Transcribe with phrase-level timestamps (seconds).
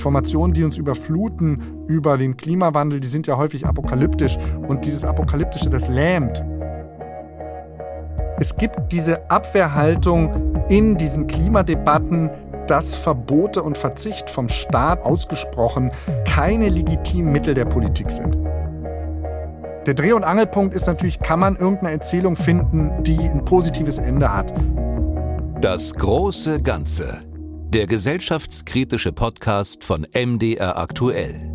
[0.00, 4.38] Informationen, die uns überfluten über den Klimawandel, die sind ja häufig apokalyptisch.
[4.66, 6.42] Und dieses Apokalyptische, das lähmt.
[8.38, 12.30] Es gibt diese Abwehrhaltung in diesen Klimadebatten,
[12.66, 15.90] dass Verbote und Verzicht vom Staat ausgesprochen
[16.24, 18.38] keine legitimen Mittel der Politik sind.
[19.84, 24.32] Der Dreh- und Angelpunkt ist natürlich, kann man irgendeine Erzählung finden, die ein positives Ende
[24.32, 24.50] hat.
[25.60, 27.29] Das große Ganze.
[27.72, 31.52] Der gesellschaftskritische Podcast von MDR aktuell.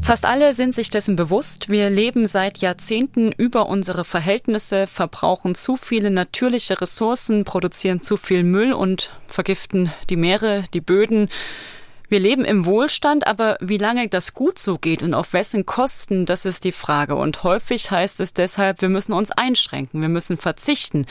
[0.00, 1.68] Fast alle sind sich dessen bewusst.
[1.68, 8.42] Wir leben seit Jahrzehnten über unsere Verhältnisse, verbrauchen zu viele natürliche Ressourcen, produzieren zu viel
[8.42, 11.28] Müll und vergiften die Meere, die Böden.
[12.08, 16.26] Wir leben im Wohlstand, aber wie lange das gut so geht und auf wessen Kosten,
[16.26, 17.14] das ist die Frage.
[17.14, 21.06] Und häufig heißt es deshalb, wir müssen uns einschränken, wir müssen verzichten.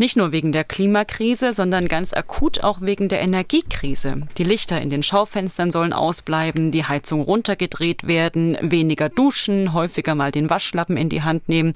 [0.00, 4.28] Nicht nur wegen der Klimakrise, sondern ganz akut auch wegen der Energiekrise.
[4.38, 10.30] Die Lichter in den Schaufenstern sollen ausbleiben, die Heizung runtergedreht werden, weniger duschen, häufiger mal
[10.30, 11.74] den Waschlappen in die Hand nehmen.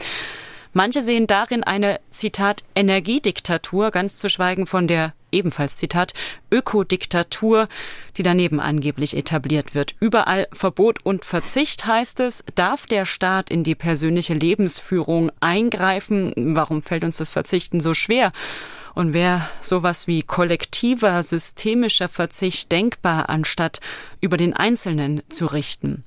[0.72, 6.14] Manche sehen darin eine, Zitat, Energiediktatur, ganz zu schweigen von der ebenfalls Zitat,
[6.50, 7.68] Ökodiktatur,
[8.16, 9.94] die daneben angeblich etabliert wird.
[9.98, 12.44] Überall Verbot und Verzicht heißt es.
[12.54, 16.32] Darf der Staat in die persönliche Lebensführung eingreifen?
[16.36, 18.32] Warum fällt uns das Verzichten so schwer?
[18.94, 23.80] Und wäre sowas wie kollektiver, systemischer Verzicht denkbar, anstatt
[24.20, 26.04] über den Einzelnen zu richten?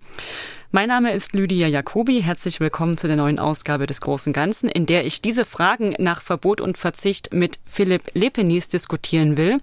[0.76, 2.22] Mein Name ist Lydia Jacobi.
[2.22, 6.22] Herzlich willkommen zu der neuen Ausgabe des Großen Ganzen, in der ich diese Fragen nach
[6.22, 9.59] Verbot und Verzicht mit Philipp Lepenis diskutieren will.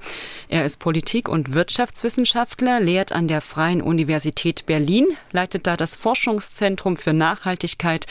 [0.49, 6.97] Er ist Politik- und Wirtschaftswissenschaftler, lehrt an der Freien Universität Berlin, leitet da das Forschungszentrum
[6.97, 8.07] für Nachhaltigkeit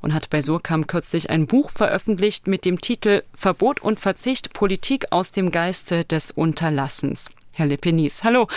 [0.00, 5.06] und hat bei Surkamp kürzlich ein Buch veröffentlicht mit dem Titel Verbot und Verzicht Politik
[5.12, 7.30] aus dem Geiste des Unterlassens.
[7.52, 8.48] Herr Lepenis, hallo.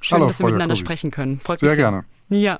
[0.00, 0.86] Schön, hallo, dass wir miteinander Jacobi.
[0.86, 1.38] sprechen können.
[1.38, 1.84] Freut Sehr mich sehr.
[1.90, 2.04] gerne.
[2.30, 2.58] Ja.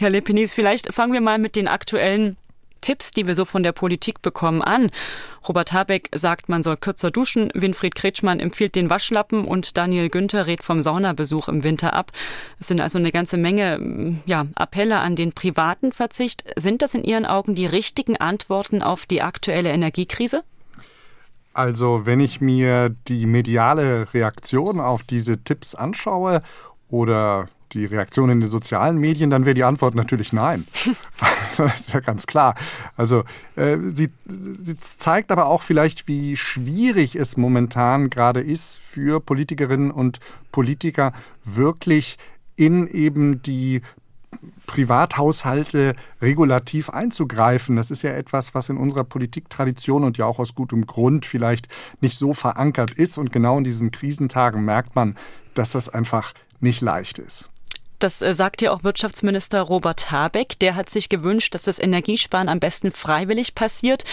[0.00, 2.36] Herr Lepenis, vielleicht fangen wir mal mit den aktuellen
[2.80, 4.92] Tipps, die wir so von der Politik bekommen, an.
[5.48, 7.50] Robert Habeck sagt, man soll kürzer duschen.
[7.52, 12.12] Winfried Kretschmann empfiehlt den Waschlappen und Daniel Günther rät vom Saunabesuch im Winter ab.
[12.60, 16.44] Es sind also eine ganze Menge ja, Appelle an den privaten Verzicht.
[16.54, 20.44] Sind das in Ihren Augen die richtigen Antworten auf die aktuelle Energiekrise?
[21.54, 26.40] Also, wenn ich mir die mediale Reaktion auf diese Tipps anschaue
[26.88, 30.64] oder die Reaktion in den sozialen Medien, dann wäre die Antwort natürlich nein.
[31.20, 32.54] Also, das ist ja ganz klar.
[32.96, 33.24] Also
[33.56, 39.90] äh, sie, sie zeigt aber auch vielleicht, wie schwierig es momentan gerade ist für Politikerinnen
[39.90, 40.20] und
[40.52, 41.12] Politiker
[41.44, 42.18] wirklich
[42.54, 43.82] in eben die
[44.66, 47.76] Privathaushalte regulativ einzugreifen.
[47.76, 51.68] Das ist ja etwas, was in unserer Politiktradition und ja auch aus gutem Grund vielleicht
[52.00, 53.16] nicht so verankert ist.
[53.18, 55.16] Und genau in diesen Krisentagen merkt man,
[55.54, 57.50] dass das einfach nicht leicht ist.
[57.98, 60.58] Das äh, sagt ja auch Wirtschaftsminister Robert Habeck.
[60.60, 64.04] Der hat sich gewünscht, dass das Energiesparen am besten freiwillig passiert.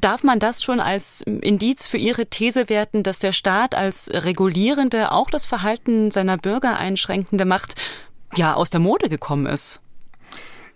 [0.00, 5.12] Darf man das schon als Indiz für Ihre These werten, dass der Staat als regulierende
[5.12, 7.74] auch das Verhalten seiner Bürger einschränkende Macht
[8.34, 9.80] ja aus der Mode gekommen ist?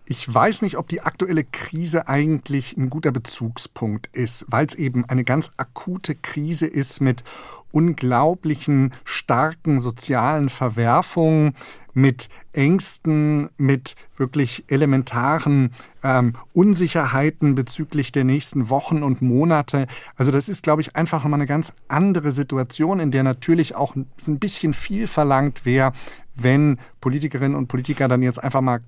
[0.07, 5.07] Ich weiß nicht, ob die aktuelle Krise eigentlich ein guter Bezugspunkt ist, weil es eben
[5.07, 7.25] eine ganz akute Krise ist mit
[7.73, 11.57] unglaublichen starken sozialen Verwerfungen,
[11.95, 15.73] mit Ängsten, mit wirklich elementaren
[16.03, 19.87] ähm, Unsicherheiten bezüglich der nächsten Wochen und Monate.
[20.17, 23.95] Also das ist, glaube ich, einfach nochmal eine ganz andere Situation, in der natürlich auch
[23.97, 25.93] ein bisschen viel verlangt wäre,
[26.35, 28.81] wenn Politikerinnen und Politiker dann jetzt einfach mal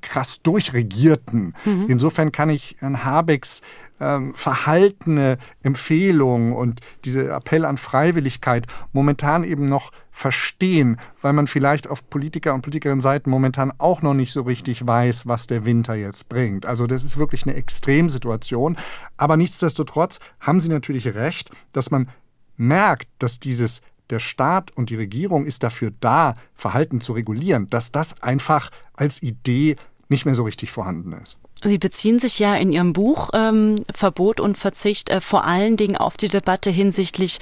[0.00, 1.54] krass durchregierten.
[1.64, 1.86] Mhm.
[1.88, 3.62] Insofern kann ich Herrn Habecks
[4.00, 11.88] ähm, verhaltene Empfehlung und diese Appell an Freiwilligkeit momentan eben noch verstehen, weil man vielleicht
[11.88, 16.28] auf Politiker und Politikerinnen-Seiten momentan auch noch nicht so richtig weiß, was der Winter jetzt
[16.28, 16.66] bringt.
[16.66, 18.76] Also das ist wirklich eine Extremsituation.
[19.16, 22.08] Aber nichtsdestotrotz haben Sie natürlich recht, dass man
[22.56, 27.92] merkt, dass dieses der Staat und die Regierung ist dafür da, Verhalten zu regulieren, dass
[27.92, 29.76] das einfach als Idee
[30.08, 31.38] nicht mehr so richtig vorhanden ist.
[31.64, 35.96] Sie beziehen sich ja in Ihrem Buch ähm, Verbot und Verzicht äh, vor allen Dingen
[35.96, 37.38] auf die Debatte hinsichtlich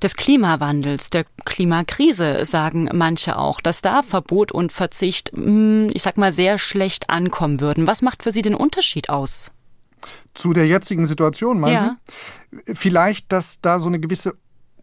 [0.00, 6.16] des Klimawandels, der Klimakrise, sagen manche auch, dass da Verbot und Verzicht, hm, ich sag
[6.16, 7.88] mal, sehr schlecht ankommen würden.
[7.88, 9.50] Was macht für Sie den Unterschied aus?
[10.34, 11.96] Zu der jetzigen Situation, meinen ja.
[12.64, 12.74] Sie?
[12.76, 14.34] Vielleicht, dass da so eine gewisse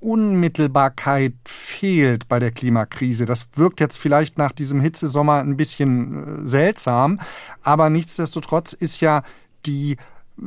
[0.01, 3.25] Unmittelbarkeit fehlt bei der Klimakrise.
[3.25, 7.19] Das wirkt jetzt vielleicht nach diesem Hitzesommer ein bisschen äh, seltsam,
[7.63, 9.23] aber nichtsdestotrotz ist ja
[9.65, 9.97] die
[10.37, 10.43] äh,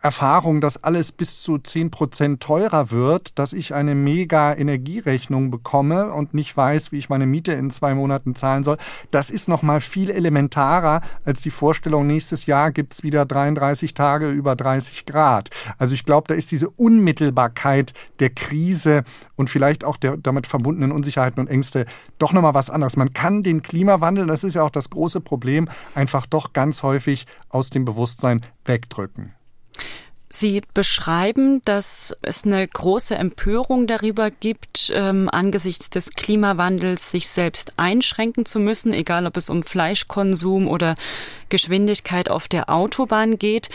[0.00, 6.12] Erfahrung, dass alles bis zu 10 Prozent teurer wird, dass ich eine mega Energierechnung bekomme
[6.12, 8.76] und nicht weiß, wie ich meine Miete in zwei Monaten zahlen soll,
[9.10, 13.92] das ist noch mal viel elementarer als die Vorstellung, nächstes Jahr gibt es wieder 33
[13.92, 15.50] Tage über 30 Grad.
[15.78, 19.02] Also ich glaube, da ist diese Unmittelbarkeit der Krise
[19.34, 21.86] und vielleicht auch der damit verbundenen Unsicherheiten und Ängste
[22.18, 22.96] doch noch mal was anderes.
[22.96, 27.26] Man kann den Klimawandel, das ist ja auch das große Problem, einfach doch ganz häufig
[27.48, 29.37] aus dem Bewusstsein wegdrücken.
[30.30, 37.72] Sie beschreiben, dass es eine große Empörung darüber gibt, ähm, angesichts des Klimawandels sich selbst
[37.78, 40.94] einschränken zu müssen, egal ob es um Fleischkonsum oder
[41.48, 43.70] Geschwindigkeit auf der Autobahn geht.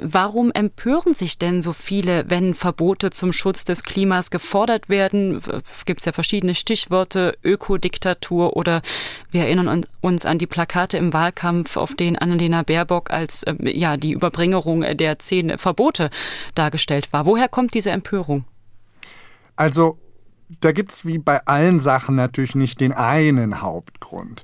[0.00, 5.40] Warum empören sich denn so viele, wenn Verbote zum Schutz des Klimas gefordert werden?
[5.84, 8.82] Gibt es ja verschiedene Stichworte, Ökodiktatur oder
[9.30, 13.96] wir erinnern uns an die Plakate im Wahlkampf, auf denen Annalena Baerbock als äh, ja
[13.96, 16.10] die Überbringerung der zehn Verbote
[16.54, 17.26] dargestellt war.
[17.26, 18.44] Woher kommt diese Empörung?
[19.56, 19.98] Also
[20.60, 24.42] da gibt es wie bei allen Sachen natürlich nicht den einen Hauptgrund.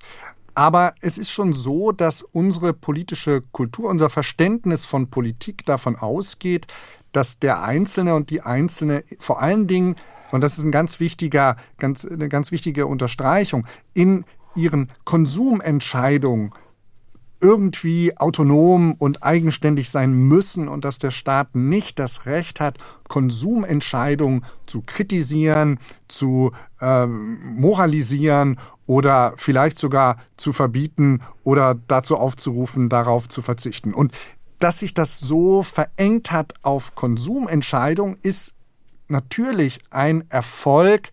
[0.59, 6.67] Aber es ist schon so, dass unsere politische Kultur, unser Verständnis von Politik davon ausgeht,
[7.13, 9.95] dass der Einzelne und die Einzelne vor allen Dingen,
[10.33, 14.25] und das ist ein ganz wichtiger, ganz, eine ganz wichtige Unterstreichung, in
[14.57, 16.53] ihren Konsumentscheidungen
[17.41, 24.45] irgendwie autonom und eigenständig sein müssen und dass der Staat nicht das Recht hat, Konsumentscheidungen
[24.67, 33.43] zu kritisieren, zu äh, moralisieren oder vielleicht sogar zu verbieten oder dazu aufzurufen, darauf zu
[33.43, 33.95] verzichten.
[33.95, 34.13] Und
[34.59, 38.55] dass sich das so verengt hat auf Konsumentscheidungen, ist
[39.09, 41.11] natürlich ein Erfolg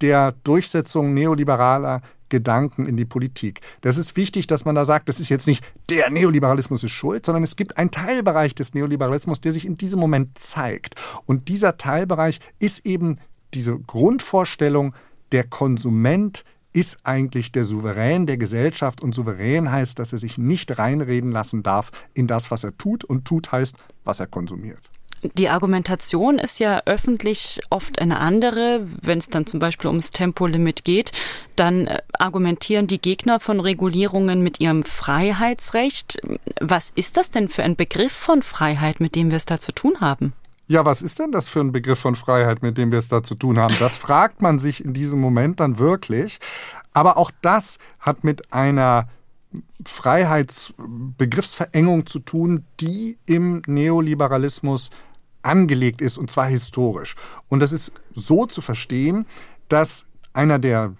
[0.00, 3.60] der Durchsetzung neoliberaler Gedanken in die Politik.
[3.80, 7.26] Das ist wichtig, dass man da sagt, das ist jetzt nicht der Neoliberalismus ist schuld,
[7.26, 10.94] sondern es gibt einen Teilbereich des Neoliberalismus, der sich in diesem Moment zeigt.
[11.26, 13.16] Und dieser Teilbereich ist eben
[13.52, 14.94] diese Grundvorstellung,
[15.32, 20.76] der Konsument ist eigentlich der Souverän der Gesellschaft und souverän heißt, dass er sich nicht
[20.76, 24.90] reinreden lassen darf in das, was er tut und tut heißt, was er konsumiert.
[25.32, 28.84] Die Argumentation ist ja öffentlich oft eine andere.
[29.02, 31.12] Wenn es dann zum Beispiel ums Tempolimit geht,
[31.56, 36.20] dann äh, argumentieren die Gegner von Regulierungen mit ihrem Freiheitsrecht.
[36.60, 39.72] Was ist das denn für ein Begriff von Freiheit, mit dem wir es da zu
[39.72, 40.34] tun haben?
[40.66, 43.22] Ja, was ist denn das für ein Begriff von Freiheit, mit dem wir es da
[43.22, 43.74] zu tun haben?
[43.78, 46.38] Das fragt man sich in diesem Moment dann wirklich.
[46.92, 49.08] Aber auch das hat mit einer
[49.84, 54.90] Freiheitsbegriffsverengung zu tun, die im Neoliberalismus
[55.44, 57.14] angelegt ist, und zwar historisch.
[57.48, 59.26] Und das ist so zu verstehen,
[59.68, 60.94] dass einer der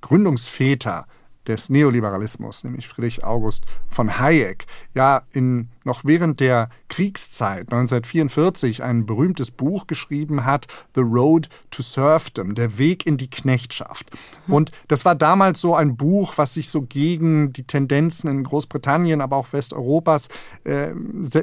[0.00, 1.06] Gründungsväter
[1.48, 9.06] des Neoliberalismus, nämlich Friedrich August von Hayek, ja in, noch während der Kriegszeit 1944 ein
[9.06, 14.10] berühmtes Buch geschrieben hat, The Road to Serfdom, der Weg in die Knechtschaft.
[14.46, 14.54] Hm.
[14.54, 19.20] Und das war damals so ein Buch, was sich so gegen die Tendenzen in Großbritannien,
[19.20, 20.28] aber auch Westeuropas
[20.64, 20.92] äh,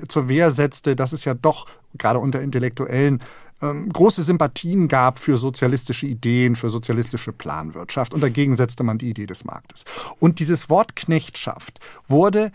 [0.07, 1.65] zur Wehr setzte, dass es ja doch
[1.97, 3.21] gerade unter Intellektuellen
[3.61, 8.13] ähm, große Sympathien gab für sozialistische Ideen, für sozialistische Planwirtschaft.
[8.13, 9.85] Und dagegen setzte man die Idee des Marktes.
[10.19, 12.51] Und dieses Wort Knechtschaft wurde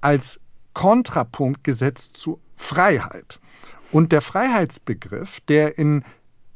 [0.00, 0.40] als
[0.74, 3.40] Kontrapunkt gesetzt zu Freiheit.
[3.90, 6.04] Und der Freiheitsbegriff, der in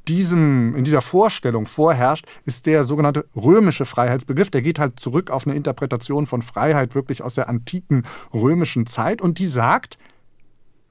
[0.09, 4.51] diesem, in dieser Vorstellung vorherrscht, ist der sogenannte römische Freiheitsbegriff.
[4.51, 9.21] Der geht halt zurück auf eine Interpretation von Freiheit wirklich aus der antiken römischen Zeit
[9.21, 9.99] und die sagt,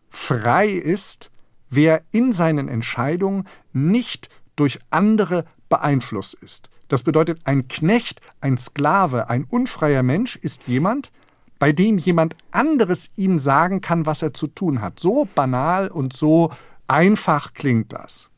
[0.09, 1.30] frei ist,
[1.71, 6.69] wer in seinen Entscheidungen nicht durch andere beeinflusst ist.
[6.87, 11.11] Das bedeutet, ein Knecht, ein Sklave, ein unfreier Mensch ist jemand,
[11.57, 14.99] bei dem jemand anderes ihm sagen kann, was er zu tun hat.
[14.99, 16.51] So banal und so
[16.87, 18.29] einfach klingt das.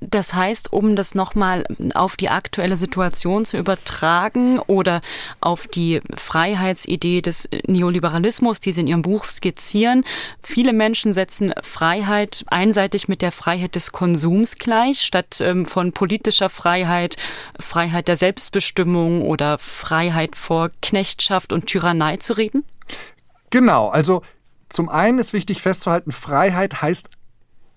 [0.00, 5.00] Das heißt, um das nochmal auf die aktuelle Situation zu übertragen oder
[5.40, 10.04] auf die Freiheitsidee des Neoliberalismus, die Sie in Ihrem Buch skizzieren,
[10.42, 16.48] viele Menschen setzen Freiheit einseitig mit der Freiheit des Konsums gleich, statt ähm, von politischer
[16.48, 17.16] Freiheit,
[17.58, 22.64] Freiheit der Selbstbestimmung oder Freiheit vor Knechtschaft und Tyrannei zu reden?
[23.50, 24.22] Genau, also
[24.68, 27.10] zum einen ist wichtig festzuhalten, Freiheit heißt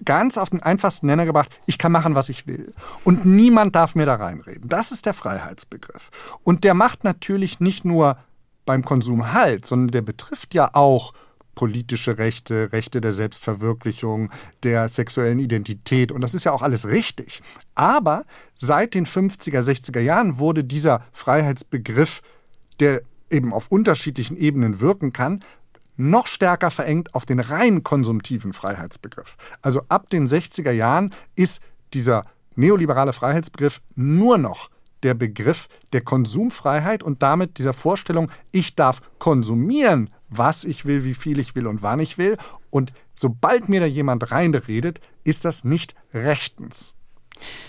[0.03, 2.73] ganz auf den einfachsten Nenner gebracht, ich kann machen, was ich will.
[3.03, 4.67] Und niemand darf mir da reinreden.
[4.67, 6.09] Das ist der Freiheitsbegriff.
[6.43, 8.17] Und der macht natürlich nicht nur
[8.65, 11.13] beim Konsum Halt, sondern der betrifft ja auch
[11.55, 14.29] politische Rechte, Rechte der Selbstverwirklichung,
[14.63, 16.11] der sexuellen Identität.
[16.11, 17.41] Und das ist ja auch alles richtig.
[17.73, 18.23] Aber
[18.55, 22.21] seit den 50er, 60er Jahren wurde dieser Freiheitsbegriff,
[22.79, 25.43] der eben auf unterschiedlichen Ebenen wirken kann,
[25.97, 29.37] noch stärker verengt auf den rein konsumtiven Freiheitsbegriff.
[29.61, 31.61] Also ab den 60er Jahren ist
[31.93, 32.25] dieser
[32.55, 34.69] neoliberale Freiheitsbegriff nur noch
[35.03, 41.13] der Begriff der Konsumfreiheit und damit dieser Vorstellung, ich darf konsumieren, was ich will, wie
[41.13, 42.37] viel ich will und wann ich will.
[42.69, 46.95] Und sobald mir da jemand reinredet, ist das nicht rechtens.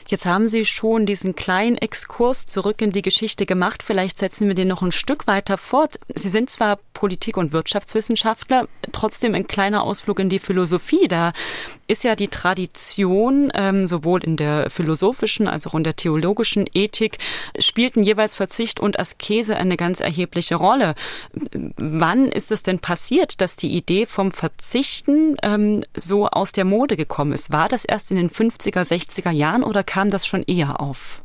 [0.09, 3.83] Jetzt haben Sie schon diesen kleinen Exkurs zurück in die Geschichte gemacht.
[3.83, 5.99] Vielleicht setzen wir den noch ein Stück weiter fort.
[6.15, 11.09] Sie sind zwar Politik- und Wirtschaftswissenschaftler, trotzdem ein kleiner Ausflug in die Philosophie.
[11.09, 11.33] Da
[11.89, 17.19] ist ja die Tradition, ähm, sowohl in der philosophischen als auch in der theologischen Ethik,
[17.59, 20.95] spielten jeweils Verzicht und Askese eine ganz erhebliche Rolle.
[21.77, 26.97] Wann ist es denn passiert, dass die Idee vom Verzichten ähm, so aus der Mode
[26.97, 27.53] gekommen ist?
[27.53, 31.23] War das erst in den 50er, 60er Jahren oder kam das schon eher auf?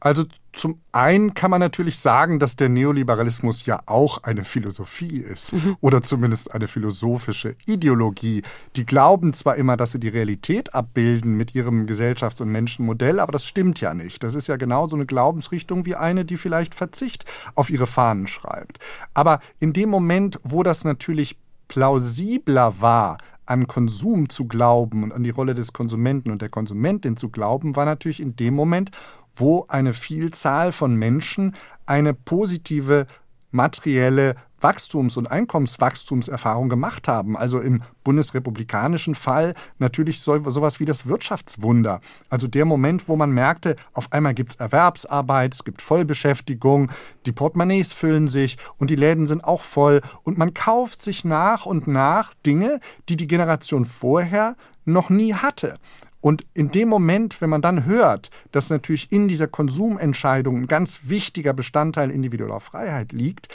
[0.00, 5.54] Also zum einen kann man natürlich sagen, dass der Neoliberalismus ja auch eine Philosophie ist
[5.54, 5.76] mhm.
[5.80, 8.42] oder zumindest eine philosophische Ideologie.
[8.76, 13.32] Die glauben zwar immer, dass sie die Realität abbilden mit ihrem Gesellschafts- und Menschenmodell, aber
[13.32, 14.22] das stimmt ja nicht.
[14.22, 18.78] Das ist ja genauso eine Glaubensrichtung wie eine, die vielleicht Verzicht auf ihre Fahnen schreibt.
[19.14, 23.16] Aber in dem Moment, wo das natürlich plausibler war,
[23.46, 27.74] an Konsum zu glauben und an die Rolle des Konsumenten und der Konsumentin zu glauben,
[27.76, 28.90] war natürlich in dem Moment,
[29.34, 31.54] wo eine Vielzahl von Menschen
[31.86, 33.06] eine positive
[33.50, 37.36] materielle Wachstums- und Einkommenswachstumserfahrung gemacht haben.
[37.36, 42.00] Also im bundesrepublikanischen Fall natürlich so, sowas wie das Wirtschaftswunder.
[42.30, 46.90] Also der Moment, wo man merkte, auf einmal gibt es Erwerbsarbeit, es gibt Vollbeschäftigung,
[47.26, 51.66] die Portemonnaies füllen sich und die Läden sind auch voll und man kauft sich nach
[51.66, 55.78] und nach Dinge, die die Generation vorher noch nie hatte.
[56.22, 61.00] Und in dem Moment, wenn man dann hört, dass natürlich in dieser Konsumentscheidung ein ganz
[61.04, 63.48] wichtiger Bestandteil individueller Freiheit liegt,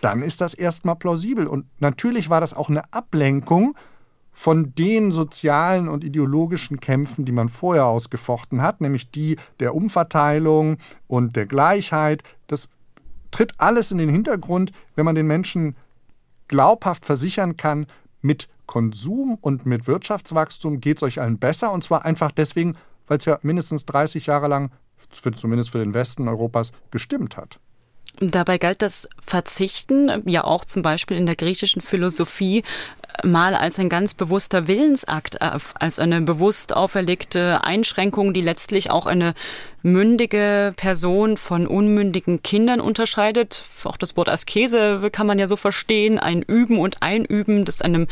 [0.00, 1.46] dann ist das erstmal plausibel.
[1.46, 3.76] Und natürlich war das auch eine Ablenkung
[4.32, 10.78] von den sozialen und ideologischen Kämpfen, die man vorher ausgefochten hat, nämlich die der Umverteilung
[11.06, 12.22] und der Gleichheit.
[12.46, 12.68] Das
[13.30, 15.76] tritt alles in den Hintergrund, wenn man den Menschen
[16.48, 17.86] glaubhaft versichern kann,
[18.22, 21.72] mit Konsum und mit Wirtschaftswachstum geht es euch allen besser.
[21.72, 24.70] Und zwar einfach deswegen, weil es ja mindestens 30 Jahre lang,
[25.10, 27.60] für, zumindest für den Westen Europas, gestimmt hat.
[28.20, 32.62] Dabei galt das Verzichten ja auch zum Beispiel in der griechischen Philosophie
[33.22, 39.06] mal als ein ganz bewusster Willensakt, äh, als eine bewusst auferlegte Einschränkung, die letztlich auch
[39.06, 39.34] eine
[39.84, 43.64] mündige Person von unmündigen Kindern unterscheidet.
[43.84, 48.06] Auch das Wort Askese kann man ja so verstehen, ein Üben und Einüben, das einem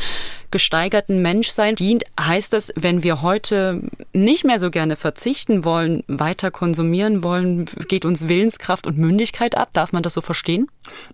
[0.51, 2.03] gesteigerten Menschsein dient.
[2.19, 3.81] Heißt das, wenn wir heute
[4.13, 9.69] nicht mehr so gerne verzichten wollen, weiter konsumieren wollen, geht uns Willenskraft und Mündigkeit ab?
[9.73, 10.67] Darf man das so verstehen?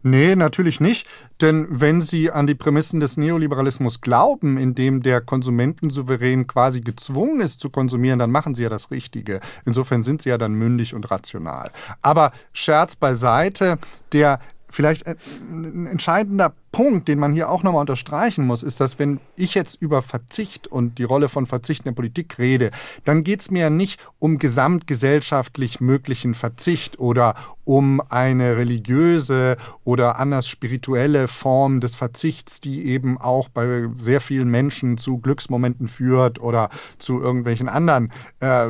[0.04, 1.08] Nee, natürlich nicht.
[1.40, 7.42] Denn wenn Sie an die Prämissen des Neoliberalismus glauben, in dem der Konsumentensouverän quasi gezwungen
[7.42, 9.40] ist zu konsumieren, dann machen Sie ja das Richtige.
[9.66, 11.72] Insofern sind Sie ja dann mündig und rational.
[12.02, 13.78] Aber Scherz beiseite,
[14.12, 19.20] der vielleicht ein entscheidender Punkt, den man hier auch nochmal unterstreichen muss, ist, dass wenn
[19.36, 22.72] ich jetzt über Verzicht und die Rolle von Verzicht in der Politik rede,
[23.06, 30.20] dann geht es mir ja nicht um gesamtgesellschaftlich möglichen Verzicht oder um eine religiöse oder
[30.20, 36.40] anders spirituelle Form des Verzichts, die eben auch bei sehr vielen Menschen zu Glücksmomenten führt
[36.42, 38.66] oder zu irgendwelchen anderen äh,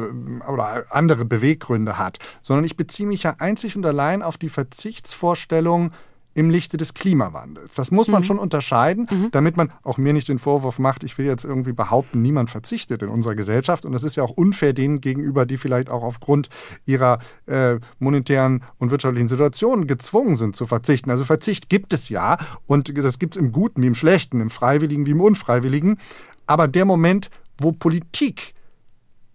[0.49, 5.91] oder andere Beweggründe hat, sondern ich beziehe mich ja einzig und allein auf die Verzichtsvorstellung,
[6.39, 7.75] im Lichte des Klimawandels.
[7.75, 8.25] Das muss man mhm.
[8.25, 9.27] schon unterscheiden, mhm.
[9.31, 13.01] damit man auch mir nicht den Vorwurf macht, ich will jetzt irgendwie behaupten, niemand verzichtet
[13.01, 13.83] in unserer Gesellschaft.
[13.83, 16.47] Und das ist ja auch unfair denen gegenüber, die vielleicht auch aufgrund
[16.85, 21.11] ihrer äh, monetären und wirtschaftlichen Situation gezwungen sind zu verzichten.
[21.11, 24.49] Also Verzicht gibt es ja und das gibt es im Guten wie im Schlechten, im
[24.49, 25.97] Freiwilligen wie im Unfreiwilligen.
[26.47, 28.53] Aber der Moment, wo Politik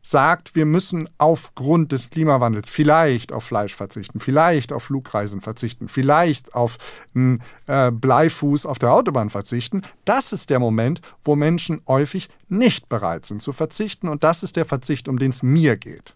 [0.06, 6.54] sagt, wir müssen aufgrund des Klimawandels vielleicht auf Fleisch verzichten, vielleicht auf Flugreisen verzichten, vielleicht
[6.54, 6.76] auf
[7.14, 12.90] einen äh, Bleifuß auf der Autobahn verzichten, das ist der Moment, wo Menschen häufig nicht
[12.90, 16.14] bereit sind zu verzichten und das ist der Verzicht, um den es mir geht.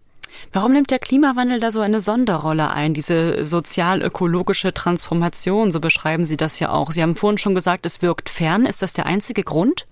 [0.53, 6.37] Warum nimmt der Klimawandel da so eine Sonderrolle ein, diese sozial-ökologische Transformation, so beschreiben Sie
[6.37, 6.93] das ja auch.
[6.93, 8.67] Sie haben vorhin schon gesagt, es wirkt fern.
[8.67, 9.87] Ist das der einzige Grund?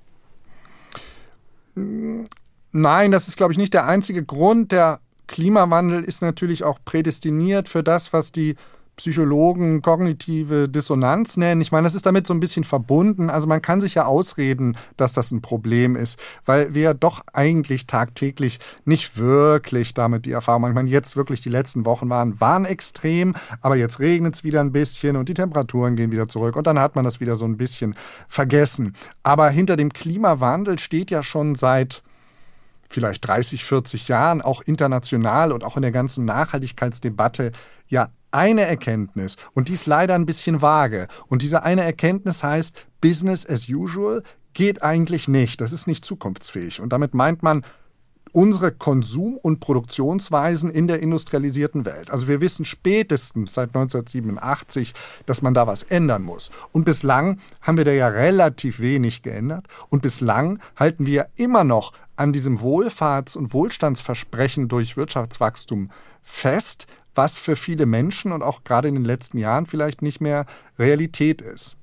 [2.77, 4.71] Nein, das ist, glaube ich, nicht der einzige Grund.
[4.71, 8.55] Der Klimawandel ist natürlich auch prädestiniert für das, was die
[8.97, 11.63] Psychologen kognitive Dissonanz nennen.
[11.63, 13.31] Ich meine, das ist damit so ein bisschen verbunden.
[13.31, 17.87] Also man kann sich ja ausreden, dass das ein Problem ist, weil wir doch eigentlich
[17.87, 20.73] tagtäglich nicht wirklich damit die Erfahrung machen.
[20.73, 24.61] Ich meine, jetzt wirklich die letzten Wochen waren, waren extrem, aber jetzt regnet es wieder
[24.61, 27.47] ein bisschen und die Temperaturen gehen wieder zurück und dann hat man das wieder so
[27.47, 27.95] ein bisschen
[28.29, 28.93] vergessen.
[29.23, 32.03] Aber hinter dem Klimawandel steht ja schon seit
[32.89, 37.53] vielleicht 30, 40 Jahren auch international und auch in der ganzen Nachhaltigkeitsdebatte
[37.89, 41.09] ja eine Erkenntnis und die ist leider ein bisschen vage.
[41.29, 45.61] Und diese eine Erkenntnis heißt, Business as usual geht eigentlich nicht.
[45.61, 46.81] Das ist nicht zukunftsfähig.
[46.81, 47.65] Und damit meint man,
[48.37, 52.11] unsere Konsum- und Produktionsweisen in der industrialisierten Welt.
[52.11, 54.93] Also wir wissen spätestens seit 1987,
[55.25, 56.51] dass man da was ändern muss.
[56.71, 59.69] Und bislang haben wir da ja relativ wenig geändert.
[59.89, 65.91] Und bislang halten wir immer noch an diesem Wohlfahrts- und Wohlstandsversprechen durch Wirtschaftswachstum
[66.21, 70.45] fest, was für viele Menschen und auch gerade in den letzten Jahren vielleicht nicht mehr
[70.79, 71.79] Realität ist.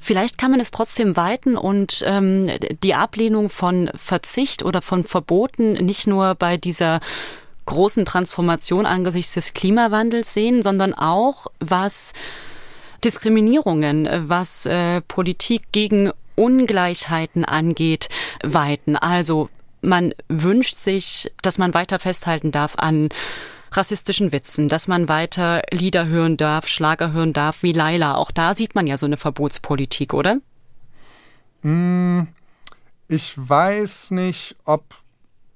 [0.00, 2.50] Vielleicht kann man es trotzdem weiten und ähm,
[2.82, 7.00] die Ablehnung von Verzicht oder von Verboten nicht nur bei dieser
[7.66, 12.14] großen Transformation angesichts des Klimawandels sehen, sondern auch was
[13.04, 18.08] Diskriminierungen, was äh, Politik gegen Ungleichheiten angeht,
[18.42, 18.96] weiten.
[18.96, 19.50] Also
[19.82, 23.10] man wünscht sich, dass man weiter festhalten darf an
[23.72, 28.14] rassistischen Witzen, dass man weiter Lieder hören darf, Schlager hören darf wie Laila.
[28.14, 30.36] Auch da sieht man ja so eine Verbotspolitik, oder?
[31.62, 32.28] Hm,
[33.08, 34.84] ich weiß nicht, ob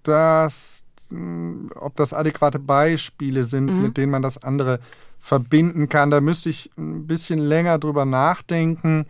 [0.02, 3.82] das, hm, ob das adäquate Beispiele sind, mhm.
[3.82, 4.80] mit denen man das andere
[5.20, 6.10] verbinden kann.
[6.10, 9.06] Da müsste ich ein bisschen länger drüber nachdenken.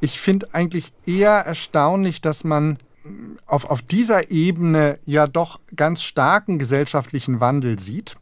[0.00, 2.78] Ich finde eigentlich eher erstaunlich, dass man
[3.46, 8.16] auf, auf dieser Ebene ja doch ganz starken gesellschaftlichen Wandel sieht.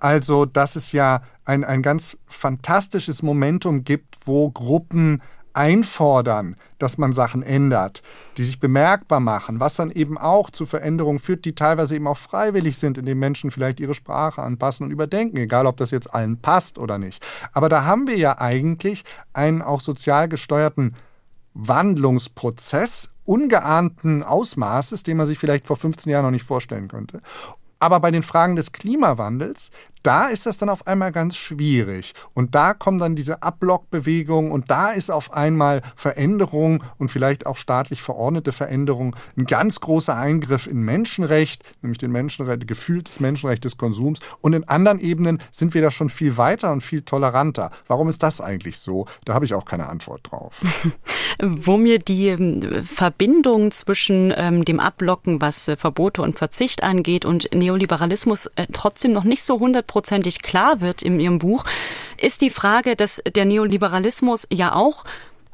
[0.00, 5.20] Also, dass es ja ein, ein ganz fantastisches Momentum gibt, wo Gruppen
[5.54, 8.02] einfordern, dass man Sachen ändert,
[8.36, 12.16] die sich bemerkbar machen, was dann eben auch zu Veränderungen führt, die teilweise eben auch
[12.16, 16.40] freiwillig sind, indem Menschen vielleicht ihre Sprache anpassen und überdenken, egal ob das jetzt allen
[16.40, 17.26] passt oder nicht.
[17.52, 20.94] Aber da haben wir ja eigentlich einen auch sozial gesteuerten
[21.54, 27.20] Wandlungsprozess ungeahnten Ausmaßes, den man sich vielleicht vor 15 Jahren noch nicht vorstellen könnte.
[27.78, 29.70] Aber bei den Fragen des Klimawandels,
[30.08, 32.14] da ist das dann auf einmal ganz schwierig.
[32.32, 37.58] Und da kommen dann diese Abblockbewegungen und da ist auf einmal Veränderung und vielleicht auch
[37.58, 43.76] staatlich verordnete Veränderung ein ganz großer Eingriff in Menschenrecht, nämlich den Menschenrecht, gefühltes Menschenrecht des
[43.76, 44.20] Konsums.
[44.40, 47.70] Und in anderen Ebenen sind wir da schon viel weiter und viel toleranter.
[47.86, 49.04] Warum ist das eigentlich so?
[49.26, 50.62] Da habe ich auch keine Antwort drauf.
[51.42, 57.26] Wo mir die ähm, Verbindung zwischen ähm, dem Abblocken, was äh, Verbote und Verzicht angeht,
[57.26, 59.56] und Neoliberalismus äh, trotzdem noch nicht so
[59.98, 61.64] hundertprozentig klar wird in Ihrem Buch,
[62.20, 65.04] ist die Frage, dass der Neoliberalismus ja auch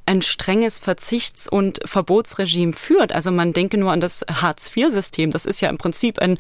[0.07, 3.13] ein strenges Verzichts- und Verbotsregime führt.
[3.13, 5.31] Also man denke nur an das Hartz-IV-System.
[5.31, 6.37] Das ist ja im Prinzip ein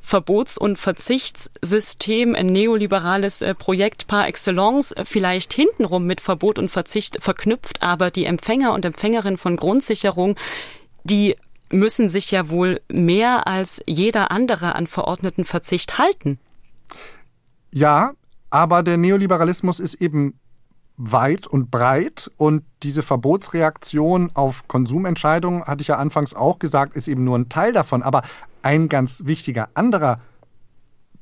[0.00, 6.68] Verbots- und Verzichtssystem, ein neoliberales äh, Projekt par excellence, äh, vielleicht hintenrum mit Verbot und
[6.68, 10.36] Verzicht verknüpft, aber die Empfänger und Empfängerinnen von Grundsicherung,
[11.04, 11.36] die
[11.70, 16.38] müssen sich ja wohl mehr als jeder andere an verordneten Verzicht halten.
[17.72, 18.12] Ja,
[18.50, 20.38] aber der Neoliberalismus ist eben
[20.96, 27.08] weit und breit und diese Verbotsreaktion auf Konsumentscheidungen, hatte ich ja anfangs auch gesagt, ist
[27.08, 28.02] eben nur ein Teil davon.
[28.02, 28.22] Aber
[28.62, 30.20] ein ganz wichtiger anderer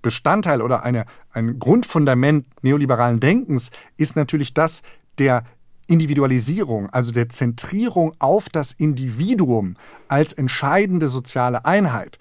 [0.02, 4.82] Bestandteil oder eine, ein Grundfundament neoliberalen Denkens ist natürlich das
[5.18, 5.44] der
[5.86, 9.76] Individualisierung, also der Zentrierung auf das Individuum
[10.08, 12.18] als entscheidende soziale Einheit.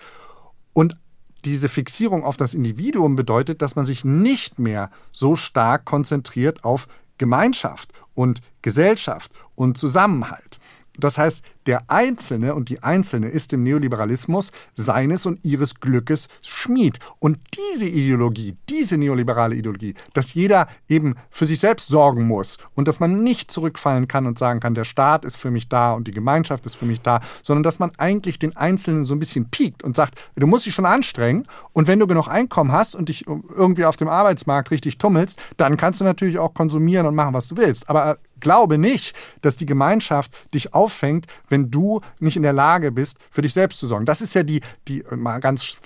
[0.74, 0.96] Und
[1.46, 6.88] diese Fixierung auf das Individuum bedeutet, dass man sich nicht mehr so stark konzentriert auf
[7.18, 10.60] Gemeinschaft und Gesellschaft und Zusammenhalt.
[10.98, 17.00] Das heißt, der Einzelne und die Einzelne ist im Neoliberalismus seines und ihres Glückes Schmied.
[17.20, 22.88] Und diese Ideologie, diese neoliberale Ideologie, dass jeder eben für sich selbst sorgen muss und
[22.88, 26.08] dass man nicht zurückfallen kann und sagen kann, der Staat ist für mich da und
[26.08, 29.50] die Gemeinschaft ist für mich da, sondern dass man eigentlich den Einzelnen so ein bisschen
[29.50, 33.10] piekt und sagt, du musst dich schon anstrengen und wenn du genug Einkommen hast und
[33.10, 37.34] dich irgendwie auf dem Arbeitsmarkt richtig tummelst, dann kannst du natürlich auch konsumieren und machen,
[37.34, 37.90] was du willst.
[37.90, 43.18] Aber glaube nicht, dass die Gemeinschaft dich auffängt, wenn du nicht in der Lage bist,
[43.30, 44.06] für dich selbst zu sorgen.
[44.06, 45.78] Das ist ja die, die mal ganz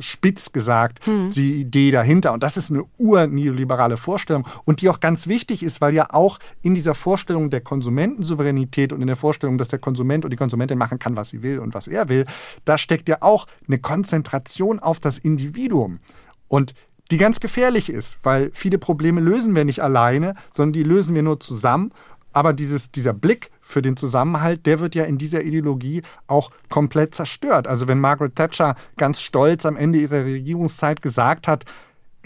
[0.00, 1.30] spitz gesagt, hm.
[1.30, 2.32] die Idee dahinter.
[2.32, 6.38] Und das ist eine urneoliberale Vorstellung und die auch ganz wichtig ist, weil ja auch
[6.62, 10.78] in dieser Vorstellung der Konsumentensouveränität und in der Vorstellung, dass der Konsument und die Konsumentin
[10.78, 12.26] machen kann, was sie will und was er will,
[12.64, 16.00] da steckt ja auch eine Konzentration auf das Individuum.
[16.48, 16.74] Und
[17.10, 21.22] die ganz gefährlich ist, weil viele Probleme lösen wir nicht alleine, sondern die lösen wir
[21.22, 21.92] nur zusammen.
[22.32, 27.14] Aber dieses, dieser Blick für den Zusammenhalt, der wird ja in dieser Ideologie auch komplett
[27.14, 27.66] zerstört.
[27.66, 31.64] Also wenn Margaret Thatcher ganz stolz am Ende ihrer Regierungszeit gesagt hat,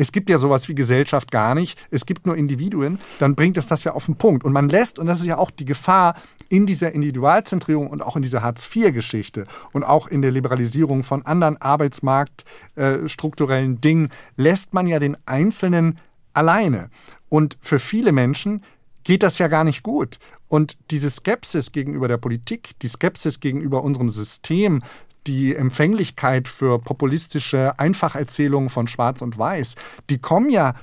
[0.00, 3.66] es gibt ja sowas wie Gesellschaft gar nicht, es gibt nur Individuen, dann bringt es
[3.66, 4.44] das ja auf den Punkt.
[4.44, 6.14] Und man lässt, und das ist ja auch die Gefahr
[6.48, 11.60] in dieser Individualzentrierung und auch in dieser Hartz-IV-Geschichte und auch in der Liberalisierung von anderen
[11.60, 15.98] arbeitsmarktstrukturellen äh, Dingen, lässt man ja den Einzelnen
[16.32, 16.88] alleine.
[17.28, 18.64] Und für viele Menschen
[19.04, 20.18] geht das ja gar nicht gut.
[20.48, 24.80] Und diese Skepsis gegenüber der Politik, die Skepsis gegenüber unserem System,
[25.26, 29.74] die Empfänglichkeit für populistische Einfacherzählungen von Schwarz und Weiß,
[30.08, 30.74] die kommen ja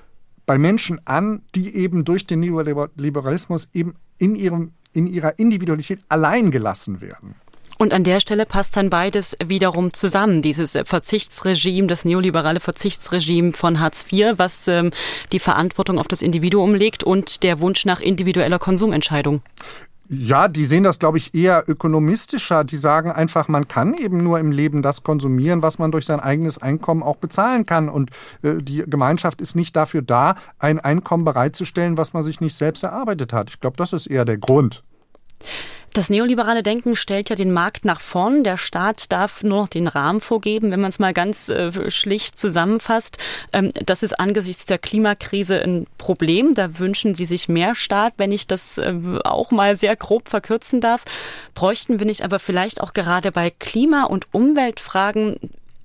[0.46, 6.52] bei Menschen an, die eben durch den Neoliberalismus eben in, ihrem, in ihrer Individualität allein
[6.52, 7.36] gelassen werden.
[7.78, 10.42] Und an der Stelle passt dann beides wiederum zusammen.
[10.42, 14.92] Dieses Verzichtsregime, das neoliberale Verzichtsregime von Hartz IV, was ähm,
[15.32, 19.42] die Verantwortung auf das Individuum legt und der Wunsch nach individueller Konsumentscheidung.
[20.10, 22.64] Ja, die sehen das, glaube ich, eher ökonomistischer.
[22.64, 26.20] Die sagen einfach, man kann eben nur im Leben das konsumieren, was man durch sein
[26.20, 27.90] eigenes Einkommen auch bezahlen kann.
[27.90, 32.58] Und äh, die Gemeinschaft ist nicht dafür da, ein Einkommen bereitzustellen, was man sich nicht
[32.58, 33.50] selbst erarbeitet hat.
[33.50, 34.84] Ich glaube, das ist eher der Grund.
[35.98, 38.44] Das neoliberale Denken stellt ja den Markt nach vorn.
[38.44, 40.72] Der Staat darf nur noch den Rahmen vorgeben.
[40.72, 43.18] Wenn man es mal ganz äh, schlicht zusammenfasst,
[43.52, 46.54] ähm, das ist angesichts der Klimakrise ein Problem.
[46.54, 48.14] Da wünschen Sie sich mehr Staat.
[48.18, 51.04] Wenn ich das äh, auch mal sehr grob verkürzen darf,
[51.56, 55.38] bräuchten wir nicht aber vielleicht auch gerade bei Klima- und Umweltfragen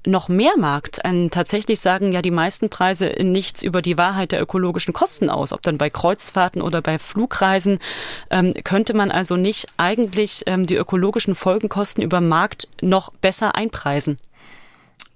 [0.07, 1.05] noch mehr Markt.
[1.05, 5.53] Ein, tatsächlich sagen ja die meisten Preise nichts über die Wahrheit der ökologischen Kosten aus.
[5.53, 7.79] Ob dann bei Kreuzfahrten oder bei Flugreisen
[8.31, 14.17] ähm, könnte man also nicht eigentlich ähm, die ökologischen Folgenkosten über Markt noch besser einpreisen.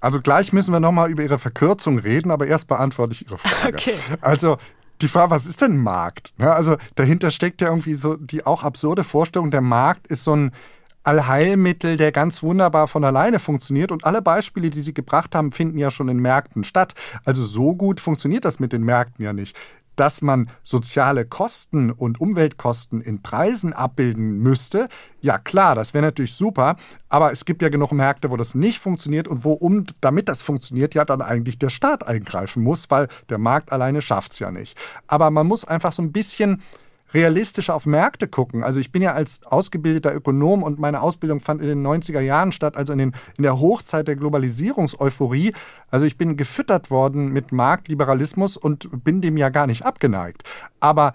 [0.01, 3.77] Also gleich müssen wir nochmal über Ihre Verkürzung reden, aber erst beantworte ich Ihre Frage.
[3.77, 3.95] Okay.
[4.21, 4.59] Also
[5.03, 6.33] die Frage, was ist denn Markt?
[6.39, 10.35] Ja, also dahinter steckt ja irgendwie so die auch absurde Vorstellung, der Markt ist so
[10.35, 10.53] ein
[11.07, 13.93] Allheilmittel, der ganz wunderbar von alleine funktioniert.
[13.93, 16.95] Und alle Beispiele, die Sie gebracht haben, finden ja schon in Märkten statt.
[17.25, 19.57] Also so gut funktioniert das mit den Märkten ja nicht.
[19.95, 24.89] Dass man soziale Kosten und Umweltkosten in Preisen abbilden müsste,
[25.23, 26.77] ja klar, das wäre natürlich super,
[27.09, 30.43] aber es gibt ja genug Märkte, wo das nicht funktioniert und wo, um, damit das
[30.43, 34.51] funktioniert, ja dann eigentlich der Staat eingreifen muss, weil der Markt alleine schafft es ja
[34.51, 34.77] nicht.
[35.07, 36.61] Aber man muss einfach so ein bisschen
[37.15, 38.63] realistischer auf Märkte gucken.
[38.63, 42.53] Also ich bin ja als ausgebildeter Ökonom und meine Ausbildung fand in den 90er Jahren
[42.53, 45.53] statt, also in, den, in der Hochzeit der Globalisierungseuphorie.
[45.91, 50.43] Also ich bin gefüttert worden mit Marktliberalismus und bin dem ja gar nicht abgeneigt.
[50.81, 51.15] Aber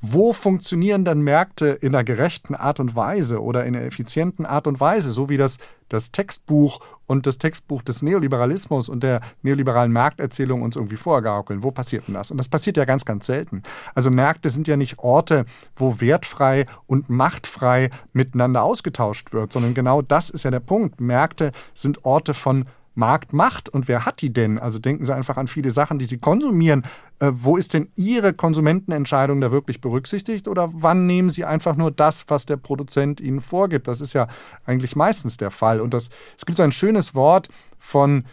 [0.00, 4.66] wo funktionieren dann Märkte in einer gerechten Art und Weise oder in einer effizienten Art
[4.66, 5.58] und Weise, so wie das,
[5.88, 11.62] das Textbuch und das Textbuch des Neoliberalismus und der neoliberalen Markterzählung uns irgendwie vorgaukeln.
[11.62, 12.30] Wo passiert denn das?
[12.30, 13.62] Und das passiert ja ganz, ganz selten.
[13.94, 15.44] Also Märkte sind ja nicht Orte,
[15.76, 21.00] wo wertfrei und machtfrei miteinander ausgetauscht wird, sondern genau das ist ja der Punkt.
[21.00, 24.58] Märkte sind Orte von Markt macht und wer hat die denn?
[24.58, 26.84] Also denken Sie einfach an viele Sachen, die Sie konsumieren.
[27.18, 31.90] Äh, wo ist denn Ihre Konsumentenentscheidung da wirklich berücksichtigt oder wann nehmen Sie einfach nur
[31.90, 33.88] das, was der Produzent Ihnen vorgibt?
[33.88, 34.26] Das ist ja
[34.64, 35.80] eigentlich meistens der Fall.
[35.80, 37.48] Und das, es gibt so ein schönes Wort
[37.78, 38.24] von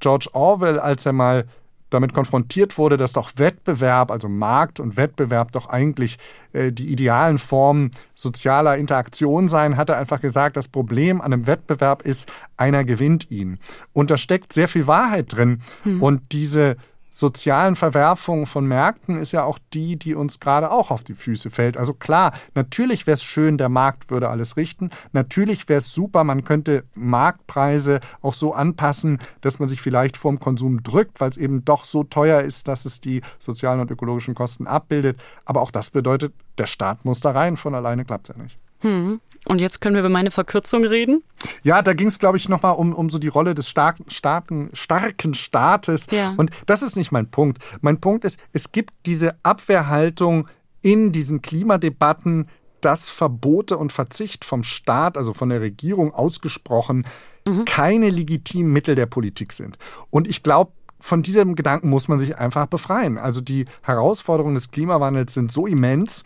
[0.00, 1.46] George Orwell, als er mal
[1.92, 6.18] damit konfrontiert wurde, dass doch Wettbewerb, also Markt und Wettbewerb doch eigentlich
[6.52, 11.46] äh, die idealen Formen sozialer Interaktion seien, hat er einfach gesagt, das Problem an einem
[11.46, 13.58] Wettbewerb ist, einer gewinnt ihn.
[13.92, 15.60] Und da steckt sehr viel Wahrheit drin.
[15.82, 16.02] Hm.
[16.02, 16.76] Und diese
[17.14, 21.50] sozialen Verwerfungen von Märkten ist ja auch die, die uns gerade auch auf die Füße
[21.50, 21.76] fällt.
[21.76, 24.88] Also klar, natürlich wäre es schön, der Markt würde alles richten.
[25.12, 30.40] Natürlich wäre es super, man könnte Marktpreise auch so anpassen, dass man sich vielleicht vorm
[30.40, 34.34] Konsum drückt, weil es eben doch so teuer ist, dass es die sozialen und ökologischen
[34.34, 35.20] Kosten abbildet.
[35.44, 37.58] Aber auch das bedeutet, der Staat muss da rein.
[37.58, 38.58] Von alleine klappt es ja nicht.
[38.80, 39.20] Hm.
[39.48, 41.22] Und jetzt können wir über meine Verkürzung reden?
[41.64, 44.70] Ja, da ging es, glaube ich, nochmal um, um so die Rolle des starken, starken,
[44.72, 46.06] starken Staates.
[46.10, 46.34] Ja.
[46.36, 47.58] Und das ist nicht mein Punkt.
[47.80, 50.48] Mein Punkt ist, es gibt diese Abwehrhaltung
[50.80, 52.48] in diesen Klimadebatten,
[52.80, 57.06] dass Verbote und Verzicht vom Staat, also von der Regierung ausgesprochen,
[57.46, 57.64] mhm.
[57.64, 59.76] keine legitimen Mittel der Politik sind.
[60.10, 63.18] Und ich glaube, von diesem Gedanken muss man sich einfach befreien.
[63.18, 66.22] Also die Herausforderungen des Klimawandels sind so immens,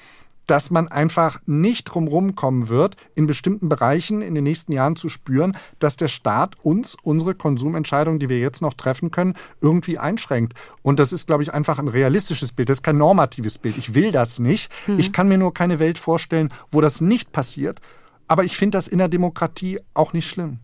[0.46, 5.08] dass man einfach nicht drumherum kommen wird, in bestimmten Bereichen in den nächsten Jahren zu
[5.08, 10.54] spüren, dass der Staat uns unsere Konsumentscheidungen, die wir jetzt noch treffen können, irgendwie einschränkt.
[10.82, 12.68] Und das ist, glaube ich, einfach ein realistisches Bild.
[12.68, 13.76] Das ist kein normatives Bild.
[13.76, 14.70] Ich will das nicht.
[14.86, 14.98] Mhm.
[14.98, 17.80] Ich kann mir nur keine Welt vorstellen, wo das nicht passiert.
[18.28, 20.60] Aber ich finde das in der Demokratie auch nicht schlimm.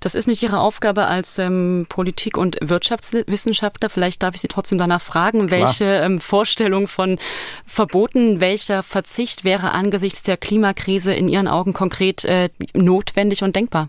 [0.00, 3.90] Das ist nicht Ihre Aufgabe als ähm, Politik- und Wirtschaftswissenschaftler.
[3.90, 5.60] Vielleicht darf ich Sie trotzdem danach fragen, Klar.
[5.60, 7.18] welche ähm, Vorstellung von
[7.66, 13.88] Verboten, welcher Verzicht wäre angesichts der Klimakrise in Ihren Augen konkret äh, notwendig und denkbar?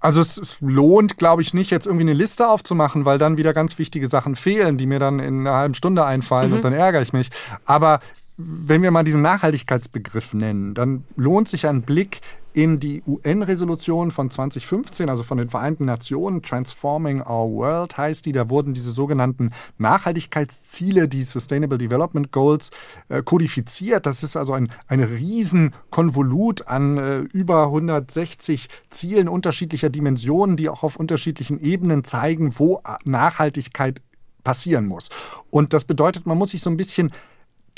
[0.00, 3.78] Also es lohnt, glaube ich, nicht, jetzt irgendwie eine Liste aufzumachen, weil dann wieder ganz
[3.78, 6.56] wichtige Sachen fehlen, die mir dann in einer halben Stunde einfallen mhm.
[6.56, 7.30] und dann ärgere ich mich.
[7.64, 8.00] Aber
[8.36, 12.20] wenn wir mal diesen Nachhaltigkeitsbegriff nennen, dann lohnt sich ein Blick
[12.52, 18.32] in die UN-Resolution von 2015, also von den Vereinten Nationen, Transforming Our World heißt die,
[18.32, 22.70] da wurden diese sogenannten Nachhaltigkeitsziele, die Sustainable Development Goals,
[23.08, 24.06] äh, kodifiziert.
[24.06, 30.82] Das ist also ein, ein Riesenkonvolut an äh, über 160 Zielen unterschiedlicher Dimensionen, die auch
[30.82, 34.00] auf unterschiedlichen Ebenen zeigen, wo Nachhaltigkeit
[34.42, 35.10] passieren muss.
[35.50, 37.12] Und das bedeutet, man muss sich so ein bisschen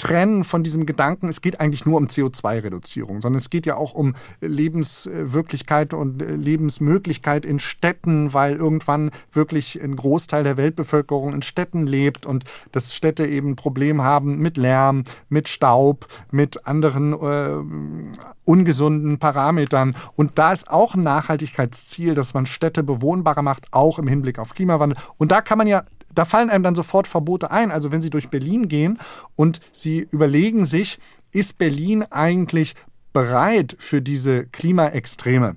[0.01, 3.93] trennen von diesem Gedanken, es geht eigentlich nur um CO2-Reduzierung, sondern es geht ja auch
[3.93, 11.87] um Lebenswirklichkeit und Lebensmöglichkeit in Städten, weil irgendwann wirklich ein Großteil der Weltbevölkerung in Städten
[11.87, 18.31] lebt und dass Städte eben ein Problem haben mit Lärm, mit Staub, mit anderen äh,
[18.47, 19.95] ungesunden Parametern.
[20.17, 24.55] Und da ist auch ein Nachhaltigkeitsziel, dass man Städte bewohnbarer macht, auch im Hinblick auf
[24.55, 24.99] Klimawandel.
[25.19, 27.71] Und da kann man ja da fallen einem dann sofort Verbote ein.
[27.71, 28.99] Also wenn Sie durch Berlin gehen
[29.37, 30.99] und Sie überlegen sich,
[31.33, 32.75] ist Berlin eigentlich
[33.13, 35.57] bereit für diese Klimaextreme?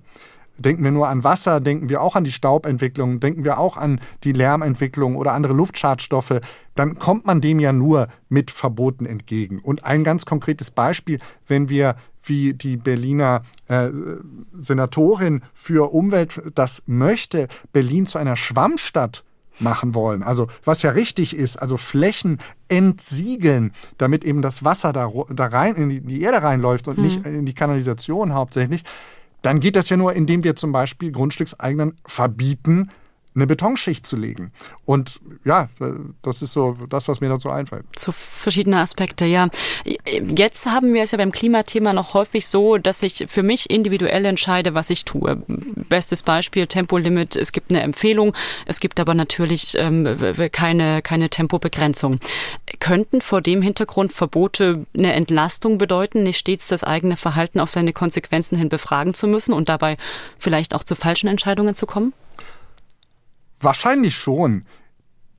[0.58, 4.00] Denken wir nur an Wasser, denken wir auch an die Staubentwicklung, denken wir auch an
[4.24, 6.42] die Lärmentwicklung oder andere Luftschadstoffe,
[6.76, 9.60] dann kommt man dem ja nur mit Verboten entgegen.
[9.60, 13.90] Und ein ganz konkretes Beispiel, wenn wir wie die Berliner äh,
[14.54, 19.24] Senatorin für Umwelt das möchte, Berlin zu einer Schwammstadt
[19.60, 20.24] machen wollen.
[20.24, 25.76] Also was ja richtig ist, also Flächen entsiegeln, damit eben das Wasser da, da rein
[25.76, 27.04] in die, Erde reinläuft und mhm.
[27.04, 28.84] nicht in die Kanalisation hauptsächlich,
[29.42, 32.90] dann geht das ja nur, indem wir zum Beispiel Grundstückseigenen verbieten,
[33.36, 34.52] eine Betonschicht zu legen.
[34.86, 35.70] Und ja,
[36.22, 37.86] das ist so das, was mir dazu einfällt.
[37.98, 39.48] So verschiedene Aspekte, ja.
[40.06, 44.26] Jetzt haben wir es ja beim Klimathema noch häufig so, dass ich für mich individuell
[44.26, 45.42] entscheide, was ich tue.
[45.48, 47.36] Bestes Beispiel Tempolimit.
[47.36, 48.34] Es gibt eine Empfehlung,
[48.66, 50.18] es gibt aber natürlich ähm,
[50.52, 52.20] keine, keine Tempobegrenzung.
[52.80, 57.94] Könnten vor dem Hintergrund Verbote eine Entlastung bedeuten, nicht stets das eigene Verhalten auf seine
[57.94, 59.98] Konsequenzen hin befragen zu müssen und dabei
[60.38, 62.14] vielleicht auch zu falschen Entscheidungen zu kommen?
[63.64, 64.64] Wahrscheinlich schon.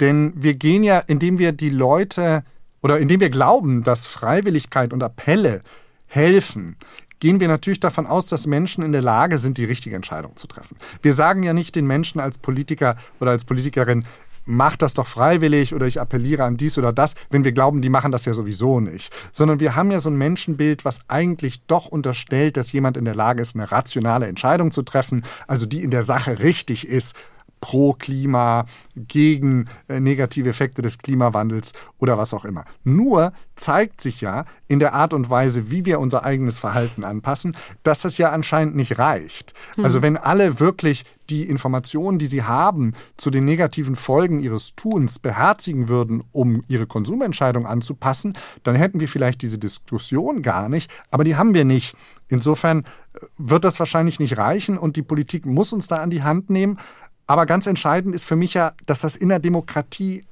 [0.01, 2.45] Denn wir gehen ja, indem wir die Leute
[2.83, 5.63] oder indem wir glauben, dass Freiwilligkeit und Appelle
[6.07, 6.77] helfen,
[7.21, 10.47] gehen wir natürlich davon aus, dass Menschen in der Lage sind, die richtige Entscheidung zu
[10.47, 10.77] treffen.
[11.01, 14.05] Wir sagen ja nicht den Menschen als Politiker oder als Politikerin,
[14.45, 17.89] mach das doch freiwillig oder ich appelliere an dies oder das, wenn wir glauben, die
[17.89, 19.15] machen das ja sowieso nicht.
[19.33, 23.15] Sondern wir haben ja so ein Menschenbild, was eigentlich doch unterstellt, dass jemand in der
[23.15, 27.15] Lage ist, eine rationale Entscheidung zu treffen, also die in der Sache richtig ist
[27.65, 32.67] pro Klima, gegen äh, negative Effekte des Klimawandels oder was auch immer.
[32.83, 37.57] Nur zeigt sich ja in der Art und Weise, wie wir unser eigenes Verhalten anpassen,
[37.83, 39.55] dass das ja anscheinend nicht reicht.
[39.79, 39.85] Mhm.
[39.85, 45.19] Also wenn alle wirklich die Informationen, die sie haben, zu den negativen Folgen ihres Tuns
[45.19, 51.25] beherzigen würden, um ihre Konsumentscheidung anzupassen, dann hätten wir vielleicht diese Diskussion gar nicht, aber
[51.25, 51.97] die haben wir nicht.
[52.29, 52.81] Insofern
[53.15, 56.51] äh, wird das wahrscheinlich nicht reichen und die Politik muss uns da an die Hand
[56.51, 56.79] nehmen.
[57.27, 60.25] Aber ganz entscheidend ist für mich ja, dass das in der Demokratie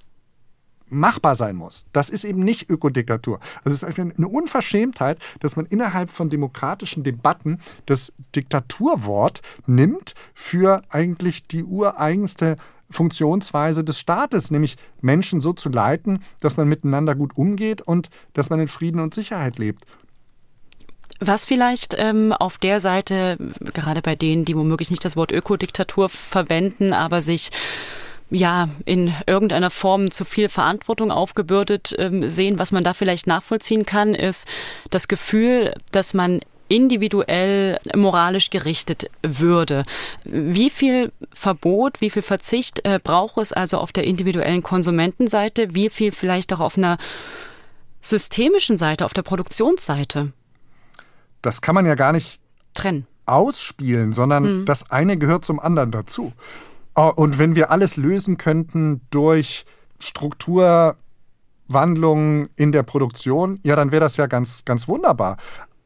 [0.93, 1.87] machbar sein muss.
[1.93, 3.41] Das ist eben nicht Ökodiktatur.
[3.65, 10.83] Also es ist eine Unverschämtheit, dass man innerhalb von demokratischen Debatten das Diktaturwort nimmt für
[10.91, 12.57] eigentlich die ureigenste
[12.91, 18.51] Funktionsweise des Staates, nämlich Menschen so zu leiten, dass man miteinander gut umgeht und dass
[18.51, 19.87] man in Frieden und Sicherheit lebt.
[21.25, 26.09] Was vielleicht ähm, auf der Seite, gerade bei denen, die womöglich nicht das Wort Ökodiktatur
[26.09, 27.51] verwenden, aber sich
[28.29, 33.87] ja in irgendeiner Form zu viel Verantwortung aufgebürdet ähm, sehen, was man da vielleicht nachvollziehen
[33.87, 34.49] kann, ist
[34.91, 39.85] das Gefühl, dass man individuell moralisch gerichtet würde.
[40.25, 45.89] Wie viel Verbot, wie viel Verzicht äh, braucht es also auf der individuellen Konsumentenseite, wie
[45.89, 46.99] viel vielleicht auch auf einer
[48.01, 50.33] systemischen Seite, auf der Produktionsseite?
[51.43, 52.41] Das kann man ja gar nicht
[52.75, 53.07] trennen.
[53.27, 54.65] Ausspielen, sondern mhm.
[54.65, 56.33] das eine gehört zum anderen dazu.
[56.95, 59.65] Oh, und wenn wir alles lösen könnten durch
[59.99, 65.37] Strukturwandlungen in der Produktion, ja, dann wäre das ja ganz, ganz wunderbar.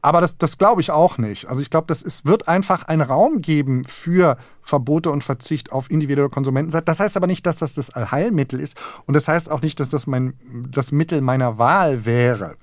[0.01, 1.47] Aber das, das glaube ich auch nicht.
[1.47, 5.91] Also ich glaube, das ist, wird einfach einen Raum geben für Verbote und Verzicht auf
[5.91, 6.85] individuelle Konsumentenseite.
[6.85, 8.75] Das heißt aber nicht, dass das das Allheilmittel ist.
[9.05, 10.33] Und das heißt auch nicht, dass das mein,
[10.69, 12.55] das Mittel meiner Wahl wäre.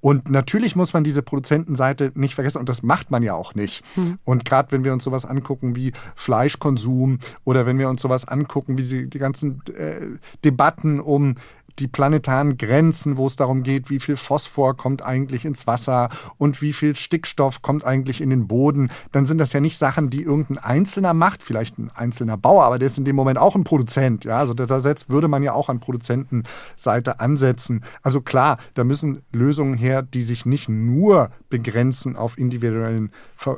[0.00, 3.82] Und natürlich muss man diese Produzentenseite nicht vergessen und das macht man ja auch nicht.
[3.96, 4.18] Mhm.
[4.24, 8.78] Und gerade wenn wir uns sowas angucken wie Fleischkonsum oder wenn wir uns sowas angucken
[8.78, 11.34] wie die, die ganzen äh, Debatten um
[11.78, 16.60] die planetaren Grenzen, wo es darum geht, wie viel Phosphor kommt eigentlich ins Wasser und
[16.62, 20.22] wie viel Stickstoff kommt eigentlich in den Boden, dann sind das ja nicht Sachen, die
[20.22, 23.64] irgendein Einzelner macht, vielleicht ein einzelner Bauer, aber der ist in dem Moment auch ein
[23.64, 24.24] Produzent.
[24.24, 27.84] Ja, also da setzt, würde man ja auch an Produzentenseite ansetzen.
[28.02, 33.12] Also klar, da müssen Lösungen her, die sich nicht nur begrenzen auf individuellen,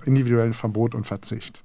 [0.04, 1.62] individuellen Verbot und Verzicht.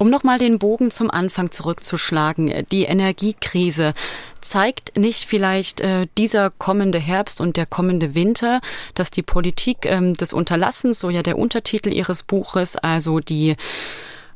[0.00, 3.94] Um nochmal den Bogen zum Anfang zurückzuschlagen, die Energiekrise.
[4.40, 8.60] Zeigt nicht vielleicht äh, dieser kommende Herbst und der kommende Winter,
[8.94, 13.56] dass die Politik ähm, des Unterlassens, so ja der Untertitel Ihres Buches, also die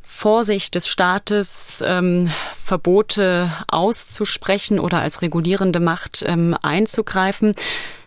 [0.01, 2.29] Vorsicht des Staates, ähm,
[2.65, 7.55] Verbote auszusprechen oder als regulierende Macht ähm, einzugreifen,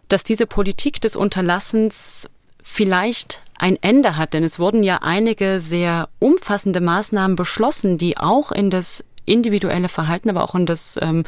[0.09, 2.29] dass diese Politik des Unterlassens
[2.65, 4.33] vielleicht ein Ende hat.
[4.33, 10.29] Denn es wurden ja einige sehr umfassende Maßnahmen beschlossen, die auch in das individuelle Verhalten,
[10.29, 11.23] aber auch in das ähm,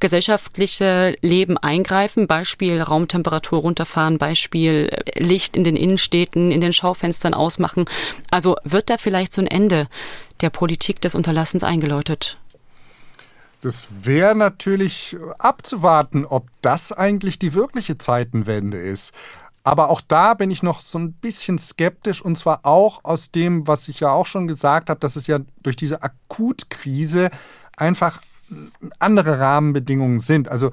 [0.00, 2.26] gesellschaftliche Leben eingreifen.
[2.26, 7.84] Beispiel Raumtemperatur runterfahren, Beispiel äh, Licht in den Innenstädten, in den Schaufenstern ausmachen.
[8.30, 9.88] Also wird da vielleicht so ein Ende
[10.40, 12.38] der Politik des Unterlassens eingeläutet?
[13.60, 19.12] Das wäre natürlich abzuwarten, ob das eigentlich die wirkliche Zeitenwende ist.
[19.68, 23.66] Aber auch da bin ich noch so ein bisschen skeptisch und zwar auch aus dem,
[23.66, 27.28] was ich ja auch schon gesagt habe, dass es ja durch diese Akutkrise
[27.76, 28.22] einfach
[28.98, 30.48] andere Rahmenbedingungen sind.
[30.48, 30.70] Also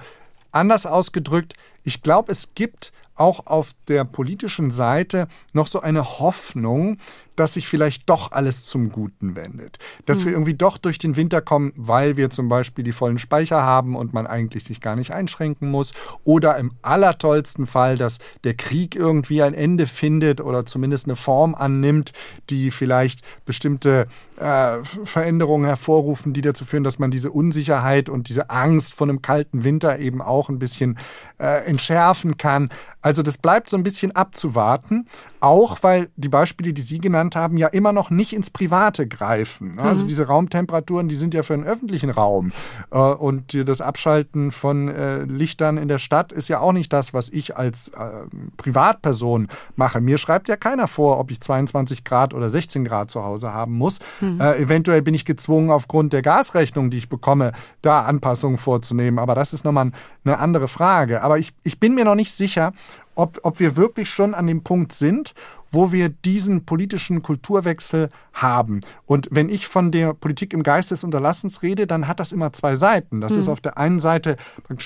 [0.53, 6.97] anders ausgedrückt, ich glaube, es gibt auch auf der politischen Seite noch so eine Hoffnung,
[7.36, 9.78] dass sich vielleicht doch alles zum Guten wendet.
[10.06, 10.26] Dass mhm.
[10.26, 13.95] wir irgendwie doch durch den Winter kommen, weil wir zum Beispiel die vollen Speicher haben
[13.95, 15.93] und man eigentlich sich gar nicht einschränken muss.
[16.24, 21.56] Oder im allertollsten Fall, dass der Krieg irgendwie ein Ende findet oder zumindest eine Form
[21.56, 22.13] annimmt,
[22.50, 28.50] die vielleicht bestimmte äh, Veränderungen hervorrufen, die dazu führen, dass man diese Unsicherheit und diese
[28.50, 30.98] Angst vor einem kalten Winter eben auch ein bisschen
[31.39, 32.69] äh, entschärfen kann.
[33.02, 35.08] Also das bleibt so ein bisschen abzuwarten,
[35.39, 39.79] auch weil die Beispiele, die Sie genannt haben, ja immer noch nicht ins Private greifen.
[39.79, 40.09] Also mhm.
[40.09, 42.51] diese Raumtemperaturen, die sind ja für den öffentlichen Raum.
[42.91, 47.13] Äh, und das Abschalten von äh, Lichtern in der Stadt ist ja auch nicht das,
[47.13, 50.01] was ich als äh, Privatperson mache.
[50.01, 53.73] Mir schreibt ja keiner vor, ob ich 22 Grad oder 16 Grad zu Hause haben
[53.73, 53.99] muss.
[54.19, 54.41] Mhm.
[54.41, 59.19] eventuell bin ich gezwungen, aufgrund der Gasrechnung, die ich bekomme, da Anpassungen vorzunehmen.
[59.19, 59.91] Aber das ist nochmal
[60.25, 61.21] eine andere Frage.
[61.21, 62.73] Aber ich, ich bin mir noch nicht sicher,
[63.15, 65.33] ob, ob wir wirklich schon an dem Punkt sind,
[65.75, 68.81] wo wir diesen politischen Kulturwechsel haben.
[69.05, 72.53] Und wenn ich von der Politik im Geist des Unterlassens rede, dann hat das immer
[72.53, 73.21] zwei Seiten.
[73.21, 73.39] Das mhm.
[73.39, 74.38] ist auf der einen Seite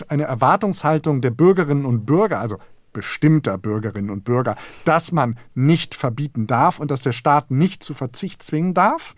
[0.08, 2.58] eine Erwartungshaltung der Bürgerinnen und Bürger, also
[2.92, 7.94] bestimmter Bürgerinnen und Bürger, dass man nicht verbieten darf und dass der Staat nicht zu
[7.94, 9.16] Verzicht zwingen darf.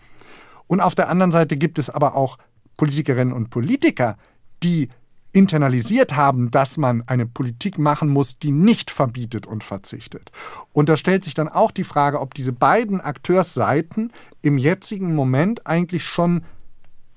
[0.66, 2.36] Und auf der anderen Seite gibt es aber auch
[2.76, 4.18] Politikerinnen und Politiker,
[4.62, 4.88] die
[5.32, 10.30] internalisiert haben, dass man eine Politik machen muss, die nicht verbietet und verzichtet.
[10.72, 15.66] Und da stellt sich dann auch die Frage, ob diese beiden Akteursseiten im jetzigen Moment
[15.66, 16.44] eigentlich schon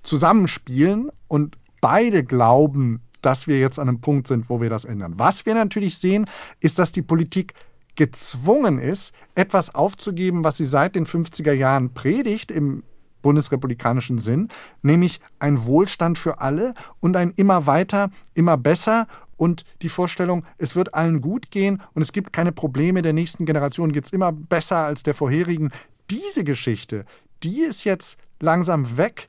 [0.03, 5.15] zusammenspielen und beide glauben, dass wir jetzt an einem Punkt sind, wo wir das ändern.
[5.17, 7.53] Was wir natürlich sehen, ist, dass die Politik
[7.95, 12.83] gezwungen ist, etwas aufzugeben, was sie seit den 50er Jahren predigt, im
[13.25, 14.49] bundesrepublikanischen Sinn,
[14.83, 20.75] nämlich ein Wohlstand für alle und ein immer weiter, immer besser und die Vorstellung, es
[20.75, 24.31] wird allen gut gehen und es gibt keine Probleme, der nächsten Generation gibt es immer
[24.31, 25.71] besser als der vorherigen.
[26.11, 27.03] Diese Geschichte,
[27.41, 29.27] die ist jetzt langsam weg.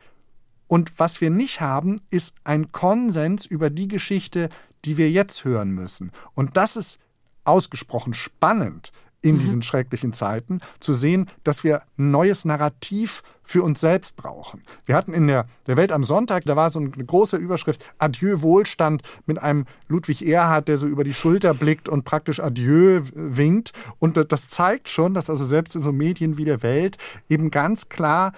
[0.69, 4.51] Und was wir nicht haben, ist ein Konsens über die Geschichte,
[4.85, 6.13] die wir jetzt hören müssen.
[6.35, 6.99] Und das ist
[7.45, 9.41] ausgesprochen spannend, in mhm.
[9.41, 14.63] diesen schrecklichen Zeiten, zu sehen, dass wir ein neues Narrativ für uns selbst brauchen.
[14.85, 18.43] Wir hatten in der, der Welt am Sonntag, da war so eine große Überschrift, Adieu
[18.43, 23.73] Wohlstand mit einem Ludwig Erhard, der so über die Schulter blickt und praktisch Adieu winkt.
[23.99, 26.99] Und das zeigt schon, dass also selbst in so Medien wie der Welt
[27.29, 28.33] eben ganz klar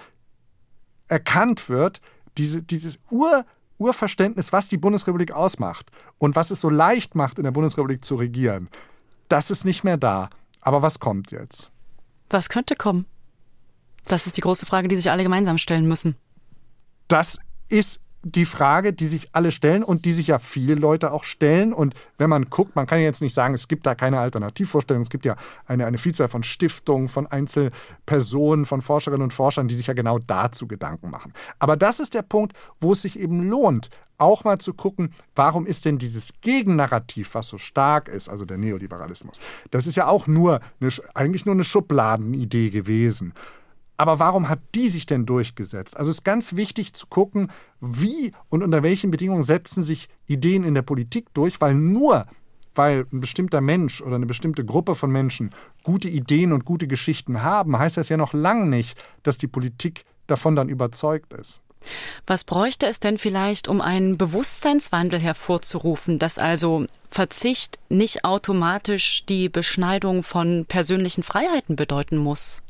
[1.07, 2.01] erkannt wird,
[2.37, 3.45] diese, dieses Ur-
[3.79, 5.89] Urverständnis, was die Bundesrepublik ausmacht
[6.19, 8.69] und was es so leicht macht, in der Bundesrepublik zu regieren,
[9.27, 10.29] das ist nicht mehr da.
[10.61, 11.71] Aber was kommt jetzt?
[12.29, 13.05] Was könnte kommen?
[14.05, 16.15] Das ist die große Frage, die sich alle gemeinsam stellen müssen.
[17.07, 21.23] Das ist die Frage, die sich alle stellen und die sich ja viele Leute auch
[21.23, 21.71] stellen.
[21.71, 25.03] Und wenn man guckt, man kann ja jetzt nicht sagen, es gibt da keine Alternativvorstellung.
[25.03, 29.75] Es gibt ja eine, eine Vielzahl von Stiftungen, von Einzelpersonen, von Forscherinnen und Forschern, die
[29.75, 31.33] sich ja genau dazu Gedanken machen.
[31.59, 33.89] Aber das ist der Punkt, wo es sich eben lohnt,
[34.19, 38.57] auch mal zu gucken, warum ist denn dieses Gegennarrativ, was so stark ist, also der
[38.57, 39.39] Neoliberalismus,
[39.71, 43.33] das ist ja auch nur eine, eigentlich nur eine Schubladenidee gewesen.
[43.97, 45.97] Aber warum hat die sich denn durchgesetzt?
[45.97, 47.51] Also es ist ganz wichtig zu gucken,
[47.81, 52.25] wie und unter welchen Bedingungen setzen sich Ideen in der Politik durch, weil nur
[52.75, 55.49] weil ein bestimmter Mensch oder eine bestimmte Gruppe von Menschen
[55.83, 60.05] gute Ideen und gute Geschichten haben, heißt das ja noch lange nicht, dass die Politik
[60.27, 61.61] davon dann überzeugt ist.
[62.27, 69.49] Was bräuchte es denn vielleicht, um einen Bewusstseinswandel hervorzurufen, dass also Verzicht nicht automatisch die
[69.49, 72.61] Beschneidung von persönlichen Freiheiten bedeuten muss?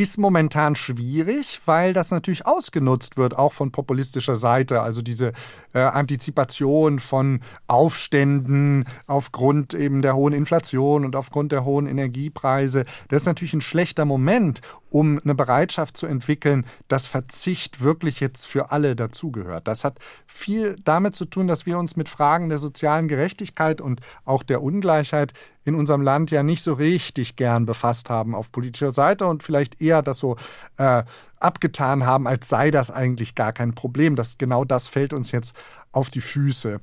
[0.00, 4.80] Ist momentan schwierig, weil das natürlich ausgenutzt wird, auch von populistischer Seite.
[4.80, 5.34] Also diese
[5.74, 12.86] äh, Antizipation von Aufständen aufgrund eben der hohen Inflation und aufgrund der hohen Energiepreise.
[13.08, 18.46] Das ist natürlich ein schlechter Moment, um eine Bereitschaft zu entwickeln, dass Verzicht wirklich jetzt
[18.46, 19.68] für alle dazugehört.
[19.68, 24.00] Das hat viel damit zu tun, dass wir uns mit Fragen der sozialen Gerechtigkeit und
[24.24, 25.34] auch der Ungleichheit
[25.70, 29.80] in unserem Land ja nicht so richtig gern befasst haben auf politischer Seite und vielleicht
[29.80, 30.36] eher das so
[30.76, 31.04] äh,
[31.38, 34.16] abgetan haben, als sei das eigentlich gar kein Problem.
[34.16, 35.54] Das, genau das fällt uns jetzt
[35.92, 36.80] auf die Füße.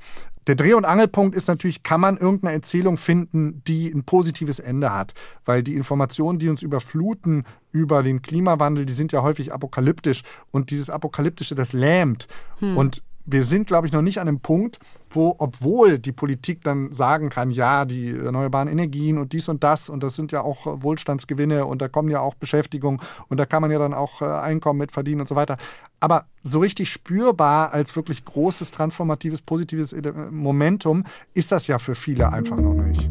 [0.47, 4.93] Der Dreh- und Angelpunkt ist natürlich, kann man irgendeine Erzählung finden, die ein positives Ende
[4.93, 5.13] hat?
[5.43, 10.71] Weil die Informationen, die uns überfluten über den Klimawandel, die sind ja häufig apokalyptisch und
[10.71, 12.27] dieses Apokalyptische, das lähmt.
[12.59, 12.77] Hm.
[12.77, 16.93] Und wir sind, glaube ich, noch nicht an einem Punkt, wo, obwohl die Politik dann
[16.93, 20.65] sagen kann, ja, die erneuerbaren Energien und dies und das und das sind ja auch
[20.81, 24.25] Wohlstandsgewinne und da kommen ja auch Beschäftigung und da kann man ja dann auch äh,
[24.25, 25.57] Einkommen mit verdienen und so weiter.
[25.99, 29.95] Aber so richtig spürbar als wirklich großes, transformatives, positives
[30.31, 31.03] Momentum
[31.33, 33.09] ist das ja für viele einfach noch nicht.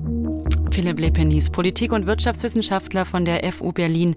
[0.76, 4.14] Philipp Lepenis, Politik- und Wirtschaftswissenschaftler von der FU Berlin.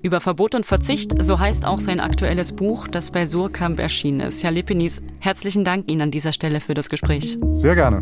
[0.00, 4.42] Über Verbot und Verzicht, so heißt auch sein aktuelles Buch, das bei Surkamp erschienen ist.
[4.42, 7.36] Herr Lepenis, herzlichen Dank Ihnen an dieser Stelle für das Gespräch.
[7.52, 7.98] Sehr gerne.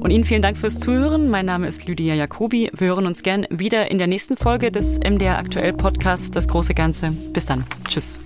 [0.00, 1.30] Und Ihnen vielen Dank fürs Zuhören.
[1.30, 2.72] Mein Name ist Lydia Jacobi.
[2.76, 6.74] Wir hören uns gern wieder in der nächsten Folge des MDR Aktuell Podcasts, das große
[6.74, 7.12] Ganze.
[7.32, 7.62] Bis dann.
[7.86, 8.18] Tschüss.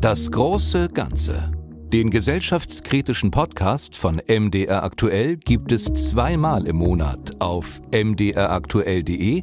[0.00, 1.50] Das große Ganze.
[1.92, 9.42] Den gesellschaftskritischen Podcast von MDR Aktuell gibt es zweimal im Monat auf mdraktuell.de,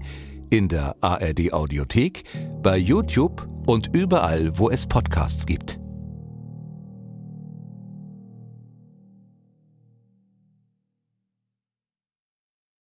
[0.51, 2.23] in der ARD Audiothek,
[2.61, 5.79] bei YouTube und überall, wo es Podcasts gibt.